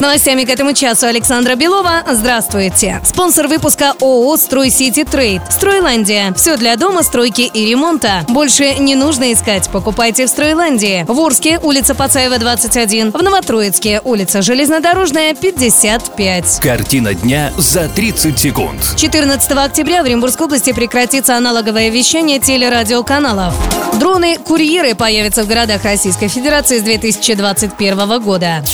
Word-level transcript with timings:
С 0.00 0.02
новостями 0.02 0.44
к 0.44 0.48
этому 0.48 0.72
часу 0.72 1.08
Александра 1.08 1.56
Белова. 1.56 2.02
Здравствуйте. 2.10 3.02
Спонсор 3.04 3.48
выпуска 3.48 3.92
ООО 4.00 4.38
«Стройсити 4.38 5.04
Трейд». 5.04 5.42
Стройландия. 5.50 6.32
Все 6.32 6.56
для 6.56 6.76
дома, 6.76 7.02
стройки 7.02 7.42
и 7.42 7.66
ремонта. 7.66 8.24
Больше 8.26 8.76
не 8.76 8.94
нужно 8.94 9.30
искать. 9.30 9.68
Покупайте 9.68 10.24
в 10.24 10.30
Стройландии. 10.30 11.04
В 11.06 11.20
Орске, 11.20 11.60
улица 11.62 11.94
Пацаева, 11.94 12.38
21. 12.38 13.10
В 13.10 13.22
Новотроицке, 13.22 14.00
улица 14.02 14.40
Железнодорожная, 14.40 15.34
55. 15.34 16.60
Картина 16.62 17.12
дня 17.12 17.52
за 17.58 17.86
30 17.86 18.38
секунд. 18.38 18.80
14 18.96 19.50
октября 19.50 20.02
в 20.02 20.06
Оренбургской 20.06 20.46
области 20.46 20.72
прекратится 20.72 21.36
аналоговое 21.36 21.90
вещание 21.90 22.38
телерадиоканалов. 22.38 23.52
Дроны-курьеры 24.00 24.94
появятся 24.94 25.44
в 25.44 25.46
городах 25.46 25.84
Российской 25.84 26.28
Федерации 26.28 26.78
с 26.78 26.82
2021 26.82 28.22
года. 28.22 28.64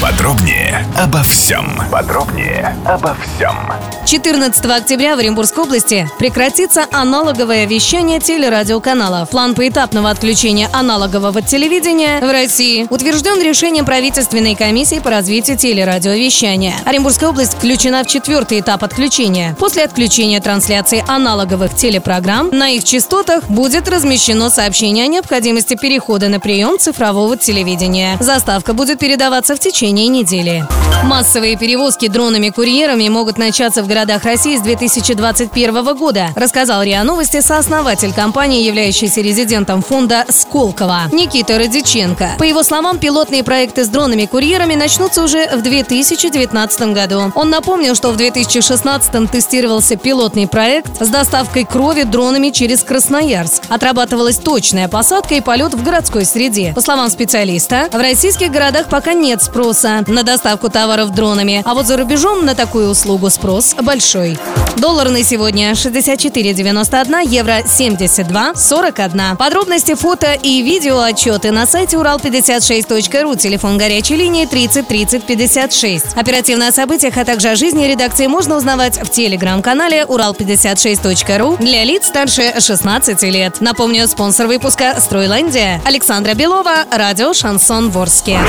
Подробнее 0.00 0.86
обо 0.96 1.24
всем. 1.24 1.66
Подробнее 1.90 2.76
обо 2.86 3.16
всем. 3.16 3.56
14 4.06 4.64
октября 4.66 5.16
в 5.16 5.18
Оренбургской 5.18 5.64
области 5.64 6.08
прекратится 6.20 6.86
аналоговое 6.92 7.66
вещание 7.66 8.20
телерадиоканалов. 8.20 9.28
План 9.30 9.56
поэтапного 9.56 10.10
отключения 10.10 10.70
аналогового 10.72 11.42
телевидения 11.42 12.20
в 12.20 12.30
России 12.30 12.86
утвержден 12.88 13.42
решением 13.42 13.84
правительственной 13.84 14.54
комиссии 14.54 15.00
по 15.00 15.10
развитию 15.10 15.58
телерадиовещания. 15.58 16.74
Оренбургская 16.84 17.30
область 17.30 17.54
включена 17.54 18.04
в 18.04 18.06
четвертый 18.06 18.60
этап 18.60 18.84
отключения. 18.84 19.56
После 19.58 19.82
отключения 19.82 20.40
трансляции 20.40 21.04
аналоговых 21.08 21.74
телепрограмм 21.74 22.50
на 22.50 22.70
их 22.70 22.84
частотах 22.84 23.44
будет 23.50 23.88
размещено 23.88 24.48
сообщение 24.48 24.67
о 24.68 25.06
необходимости 25.06 25.76
перехода 25.80 26.28
на 26.28 26.40
прием 26.40 26.78
цифрового 26.78 27.38
телевидения. 27.38 28.18
Заставка 28.20 28.74
будет 28.74 28.98
передаваться 28.98 29.56
в 29.56 29.60
течение 29.60 30.08
недели. 30.08 30.66
Массовые 31.04 31.56
перевозки 31.56 32.06
дронами-курьерами 32.06 33.08
могут 33.08 33.38
начаться 33.38 33.82
в 33.82 33.88
городах 33.88 34.24
России 34.24 34.58
с 34.58 34.60
2021 34.60 35.96
года, 35.96 36.28
рассказал 36.36 36.82
РИА 36.82 37.02
Новости 37.02 37.40
сооснователь 37.40 38.12
компании, 38.12 38.62
являющийся 38.62 39.22
резидентом 39.22 39.80
фонда 39.80 40.26
Сколково, 40.28 41.08
Никита 41.12 41.58
Радиченко. 41.58 42.32
По 42.38 42.42
его 42.42 42.62
словам, 42.62 42.98
пилотные 42.98 43.42
проекты 43.42 43.84
с 43.84 43.88
дронами-курьерами 43.88 44.74
начнутся 44.74 45.22
уже 45.22 45.48
в 45.56 45.62
2019 45.62 46.92
году. 46.92 47.32
Он 47.34 47.48
напомнил, 47.48 47.94
что 47.94 48.10
в 48.10 48.16
2016 48.16 49.30
тестировался 49.30 49.96
пилотный 49.96 50.46
проект 50.46 51.02
с 51.02 51.08
доставкой 51.08 51.64
крови 51.64 52.02
дронами 52.02 52.50
через 52.50 52.82
Красноярск. 52.82 53.62
Отрабатывалась 53.68 54.36
точная 54.58 54.88
посадка 54.88 55.36
и 55.36 55.40
полет 55.40 55.72
в 55.72 55.84
городской 55.84 56.24
среде. 56.24 56.72
По 56.74 56.80
словам 56.80 57.08
специалиста, 57.10 57.88
в 57.92 57.96
российских 57.96 58.50
городах 58.50 58.88
пока 58.88 59.12
нет 59.12 59.40
спроса 59.40 60.02
на 60.08 60.24
доставку 60.24 60.68
товаров 60.68 61.14
дронами, 61.14 61.62
а 61.64 61.74
вот 61.74 61.86
за 61.86 61.96
рубежом 61.96 62.44
на 62.44 62.56
такую 62.56 62.90
услугу 62.90 63.30
спрос 63.30 63.76
большой. 63.80 64.36
Доллар 64.78 65.10
на 65.10 65.22
сегодня 65.22 65.70
64,91, 65.72 67.28
евро 67.28 67.58
72,41. 67.60 69.36
Подробности, 69.36 69.94
фото 69.94 70.32
и 70.32 70.60
видео 70.62 71.02
отчеты 71.02 71.52
на 71.52 71.64
сайте 71.64 71.96
урал56.ру, 71.96 73.36
телефон 73.36 73.78
горячей 73.78 74.16
линии 74.16 74.44
30 74.44 74.88
30 74.88 75.22
56. 75.22 76.16
Оперативно 76.16 76.66
о 76.66 76.72
событиях, 76.72 77.16
а 77.16 77.24
также 77.24 77.50
о 77.50 77.54
жизни 77.54 77.84
редакции 77.84 78.26
можно 78.26 78.56
узнавать 78.56 78.98
в 79.00 79.08
телеграм-канале 79.08 80.02
урал56.ру 80.02 81.58
для 81.58 81.84
лиц 81.84 82.06
старше 82.06 82.54
16 82.58 83.22
лет. 83.22 83.60
Напомню, 83.60 84.08
спонсор 84.08 84.47
выпуска 84.48 84.96
«Стройландия» 84.98 85.80
Александра 85.84 86.34
Белова, 86.34 86.86
радио 86.90 87.32
«Шансон 87.34 87.90
Ворске». 87.90 88.40